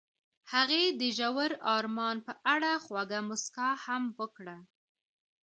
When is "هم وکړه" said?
3.85-4.57